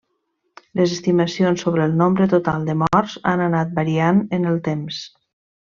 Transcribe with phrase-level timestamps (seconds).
[0.79, 5.03] Les estimacions sobre el nombre total de morts han anat variant en el temps.